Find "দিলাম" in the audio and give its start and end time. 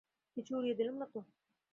0.79-0.95